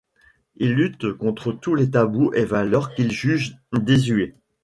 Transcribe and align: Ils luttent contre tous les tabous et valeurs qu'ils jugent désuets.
Ils 0.55 0.73
luttent 0.73 1.13
contre 1.13 1.51
tous 1.51 1.75
les 1.75 1.91
tabous 1.91 2.31
et 2.33 2.43
valeurs 2.43 2.95
qu'ils 2.95 3.11
jugent 3.11 3.55
désuets. 3.71 4.33